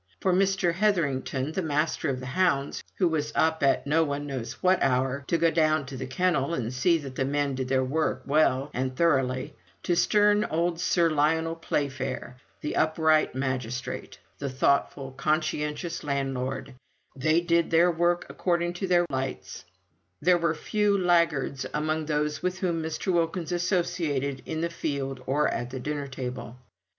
From 0.19 0.39
Mr. 0.39 0.73
Hetherington, 0.73 1.51
the 1.51 1.61
Master 1.61 2.09
of 2.09 2.19
the 2.19 2.25
Hounds, 2.25 2.83
who 2.97 3.07
was 3.07 3.31
up 3.35 3.61
at 3.61 3.85
no 3.85 4.03
one 4.03 4.25
knows 4.25 4.53
what 4.53 4.81
hour, 4.81 5.23
to 5.27 5.37
go 5.37 5.51
down 5.51 5.85
to 5.85 5.95
the 5.95 6.07
kennel 6.07 6.55
and 6.55 6.73
see 6.73 6.97
that 6.97 7.13
the 7.13 7.23
men 7.23 7.53
did 7.53 7.67
their 7.67 7.83
work 7.83 8.23
well 8.25 8.71
and 8.73 8.97
thoroughly, 8.97 9.53
to 9.83 9.95
stern 9.95 10.43
old 10.45 10.79
Sir 10.79 11.07
Lionel 11.11 11.53
Playfair, 11.55 12.37
the 12.61 12.77
upright 12.77 13.35
magistrate, 13.35 14.17
the 14.39 14.49
thoughtful, 14.49 15.11
conscientious 15.11 16.03
landlord 16.03 16.73
they 17.15 17.39
did 17.39 17.69
their 17.69 17.91
work 17.91 18.25
according 18.27 18.73
to 18.73 18.87
their 18.87 19.05
lights; 19.11 19.65
there 20.19 20.39
were 20.39 20.55
few 20.55 20.97
laggards 20.97 21.67
among 21.75 22.07
those 22.07 22.41
with 22.41 22.57
whom 22.57 22.81
Mr. 22.81 23.13
Wilkins 23.13 23.51
associated 23.51 24.41
in 24.47 24.61
the 24.61 24.69
field 24.71 25.21
or 25.27 25.47
at 25.49 25.69
the 25.69 25.79
dinner 25.79 26.07
table. 26.07 26.57